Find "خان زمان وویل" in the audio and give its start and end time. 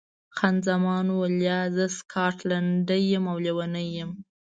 0.37-1.37